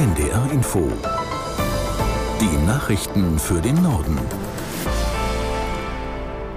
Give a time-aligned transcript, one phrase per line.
[0.00, 0.90] NDR Info.
[2.40, 4.18] Die Nachrichten für den Norden.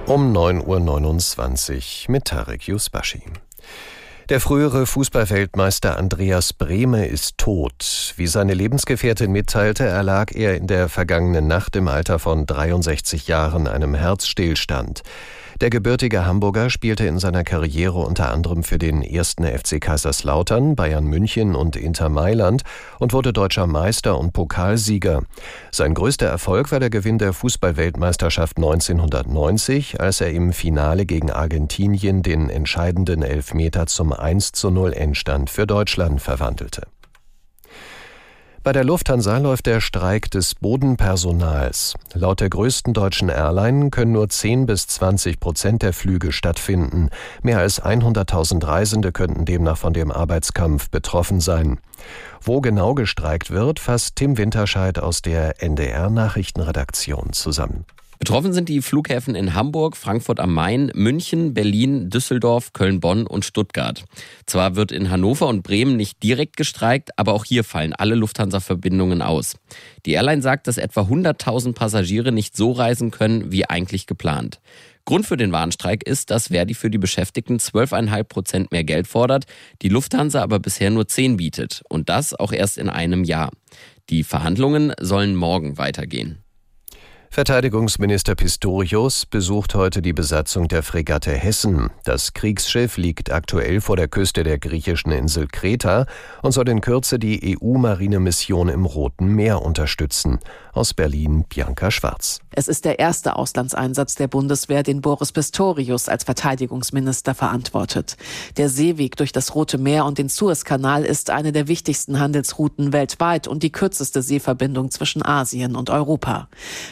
[0.06, 3.22] Um 9.29 Uhr mit Tarek Yusbashi.
[4.30, 8.14] Der frühere Fußballweltmeister Andreas Brehme ist tot.
[8.16, 13.68] Wie seine Lebensgefährtin mitteilte, erlag er in der vergangenen Nacht im Alter von 63 Jahren
[13.68, 15.02] einem Herzstillstand.
[15.62, 21.06] Der gebürtige Hamburger spielte in seiner Karriere unter anderem für den ersten FC Kaiserslautern, Bayern
[21.06, 22.64] München und Inter Mailand
[23.00, 25.24] und wurde deutscher Meister und Pokalsieger.
[25.72, 32.24] Sein größter Erfolg war der Gewinn der Fußballweltmeisterschaft 1990, als er im Finale gegen Argentinien
[32.24, 36.88] den entscheidenden Elfmeter zum 1 zu 0 Endstand für Deutschland verwandelte.
[38.64, 41.96] Bei der Lufthansa läuft der Streik des Bodenpersonals.
[42.14, 47.10] Laut der größten deutschen Airline können nur 10 bis 20 Prozent der Flüge stattfinden.
[47.42, 51.82] Mehr als 100.000 Reisende könnten demnach von dem Arbeitskampf betroffen sein.
[52.40, 57.84] Wo genau gestreikt wird, fasst Tim Winterscheid aus der NDR Nachrichtenredaktion zusammen.
[58.24, 63.44] Betroffen sind die Flughäfen in Hamburg, Frankfurt am Main, München, Berlin, Düsseldorf, Köln, Bonn und
[63.44, 64.06] Stuttgart.
[64.46, 69.22] Zwar wird in Hannover und Bremen nicht direkt gestreikt, aber auch hier fallen alle Lufthansa-Verbindungen
[69.22, 69.58] aus.
[70.06, 74.62] Die Airline sagt, dass etwa 100.000 Passagiere nicht so reisen können, wie eigentlich geplant.
[75.04, 79.48] Grund für den Warnstreik ist, dass Verdi für die Beschäftigten 12,5 Prozent mehr Geld fordert,
[79.82, 81.82] die Lufthansa aber bisher nur 10 bietet.
[81.90, 83.52] Und das auch erst in einem Jahr.
[84.10, 86.43] Die Verhandlungen sollen morgen weitergehen.
[87.34, 91.90] Verteidigungsminister Pistorius besucht heute die Besatzung der Fregatte Hessen.
[92.04, 96.06] Das Kriegsschiff liegt aktuell vor der Küste der griechischen Insel Kreta
[96.44, 100.42] und soll in Kürze die EU-Marinemission im Roten Meer unterstützen.
[100.74, 102.40] Aus Berlin Bianca Schwarz.
[102.52, 108.16] Es ist der erste Auslandseinsatz der Bundeswehr, den Boris Pistorius als Verteidigungsminister verantwortet.
[108.58, 113.48] Der Seeweg durch das Rote Meer und den Suezkanal ist eine der wichtigsten Handelsrouten weltweit
[113.48, 116.48] und die kürzeste Seeverbindung zwischen Asien und Europa.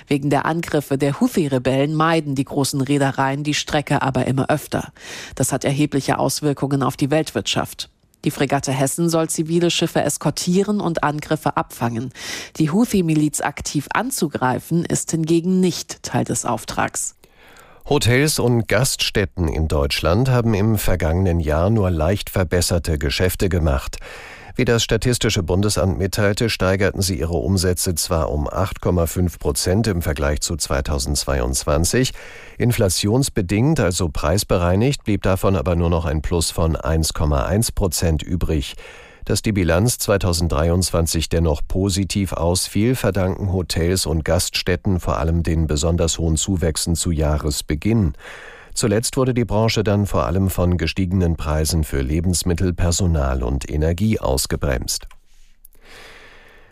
[0.07, 4.91] Wegen der Angriffe der Houthi-Rebellen meiden die großen Reedereien die Strecke aber immer öfter.
[5.35, 7.89] Das hat erhebliche Auswirkungen auf die Weltwirtschaft.
[8.23, 12.11] Die Fregatte Hessen soll zivile Schiffe eskortieren und Angriffe abfangen.
[12.57, 17.15] Die Houthi-Miliz aktiv anzugreifen, ist hingegen nicht Teil des Auftrags.
[17.85, 23.97] Hotels und Gaststätten in Deutschland haben im vergangenen Jahr nur leicht verbesserte Geschäfte gemacht.
[24.61, 30.41] Wie das Statistische Bundesamt mitteilte, steigerten sie ihre Umsätze zwar um 8,5 Prozent im Vergleich
[30.41, 32.11] zu 2022.
[32.59, 38.75] Inflationsbedingt, also preisbereinigt, blieb davon aber nur noch ein Plus von 1,1 Prozent übrig.
[39.25, 46.19] Dass die Bilanz 2023 dennoch positiv ausfiel, verdanken Hotels und Gaststätten vor allem den besonders
[46.19, 48.13] hohen Zuwächsen zu Jahresbeginn.
[48.73, 54.19] Zuletzt wurde die Branche dann vor allem von gestiegenen Preisen für Lebensmittel, Personal und Energie
[54.19, 55.07] ausgebremst.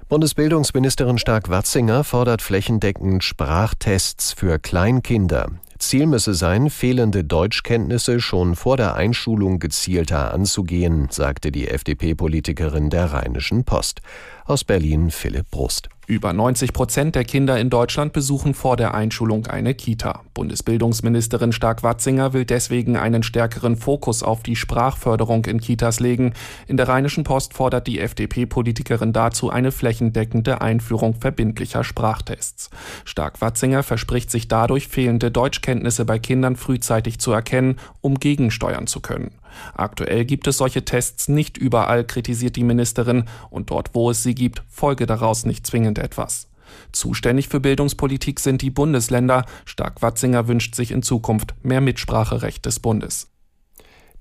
[0.10, 5.52] Bundesbildungsministerin Stark-Watzinger fordert flächendeckend Sprachtests für Kleinkinder.
[5.78, 13.14] Ziel müsse sein, fehlende Deutschkenntnisse schon vor der Einschulung gezielter anzugehen, sagte die FDP-Politikerin der
[13.14, 14.02] Rheinischen Post.
[14.50, 15.90] Aus Berlin Philipp Brust.
[16.08, 20.24] Über 90 Prozent der Kinder in Deutschland besuchen vor der Einschulung eine Kita.
[20.34, 26.34] Bundesbildungsministerin Stark-Watzinger will deswegen einen stärkeren Fokus auf die Sprachförderung in Kitas legen.
[26.66, 32.72] In der Rheinischen Post fordert die FDP-Politikerin dazu eine flächendeckende Einführung verbindlicher Sprachtests.
[33.06, 39.30] Stark-Watzinger verspricht sich dadurch fehlende Deutschkenntnisse bei Kindern frühzeitig zu erkennen, um gegensteuern zu können.
[39.74, 44.36] Aktuell gibt es solche Tests nicht überall, kritisiert die Ministerin, und dort, wo es sie
[44.36, 46.48] gibt, folge daraus nicht zwingend etwas.
[46.92, 49.46] Zuständig für Bildungspolitik sind die Bundesländer.
[49.66, 53.28] Stark-Watzinger wünscht sich in Zukunft mehr Mitspracherecht des Bundes.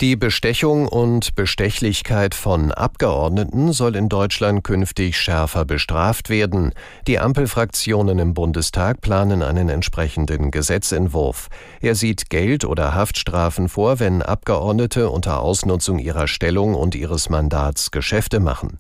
[0.01, 6.73] Die Bestechung und Bestechlichkeit von Abgeordneten soll in Deutschland künftig schärfer bestraft werden.
[7.09, 11.49] Die Ampelfraktionen im Bundestag planen einen entsprechenden Gesetzentwurf.
[11.81, 17.91] Er sieht Geld- oder Haftstrafen vor, wenn Abgeordnete unter Ausnutzung ihrer Stellung und ihres Mandats
[17.91, 18.79] Geschäfte machen.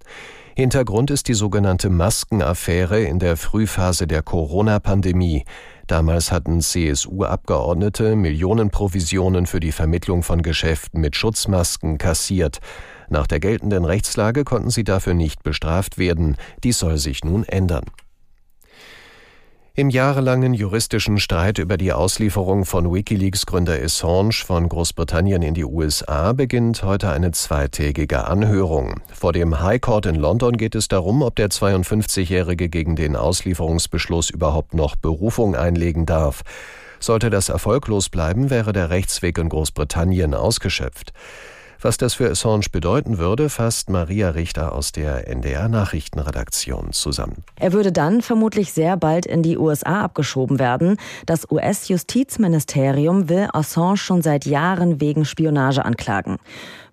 [0.54, 5.44] Hintergrund ist die sogenannte Maskenaffäre in der Frühphase der Corona-Pandemie.
[5.88, 12.58] Damals hatten CSU-Abgeordnete Millionenprovisionen für die Vermittlung von Geschäften mit Schutzmasken kassiert.
[13.08, 16.36] Nach der geltenden Rechtslage konnten sie dafür nicht bestraft werden.
[16.62, 17.86] Dies soll sich nun ändern.
[19.78, 26.32] Im jahrelangen juristischen Streit über die Auslieferung von Wikileaks-Gründer Assange von Großbritannien in die USA
[26.32, 29.00] beginnt heute eine zweitägige Anhörung.
[29.14, 34.30] Vor dem High Court in London geht es darum, ob der 52-Jährige gegen den Auslieferungsbeschluss
[34.30, 36.42] überhaupt noch Berufung einlegen darf.
[36.98, 41.12] Sollte das erfolglos bleiben, wäre der Rechtsweg in Großbritannien ausgeschöpft.
[41.80, 47.44] Was das für Assange bedeuten würde, fasst Maria Richter aus der NDR Nachrichtenredaktion zusammen.
[47.54, 50.96] Er würde dann vermutlich sehr bald in die USA abgeschoben werden.
[51.24, 56.38] Das US-Justizministerium will Assange schon seit Jahren wegen Spionage anklagen.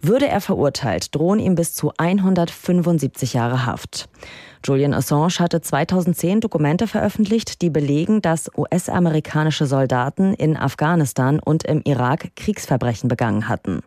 [0.01, 4.07] Würde er verurteilt, drohen ihm bis zu 175 Jahre Haft.
[4.65, 11.81] Julian Assange hatte 2010 Dokumente veröffentlicht, die belegen, dass US-amerikanische Soldaten in Afghanistan und im
[11.83, 13.83] Irak Kriegsverbrechen begangen hatten.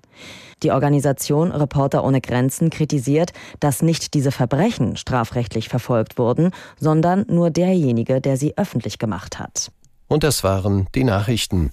[0.63, 7.51] Die Organisation Reporter ohne Grenzen kritisiert, dass nicht diese Verbrechen strafrechtlich verfolgt wurden, sondern nur
[7.51, 9.73] derjenige, der sie öffentlich gemacht hat.
[10.07, 11.73] Und das waren die Nachrichten.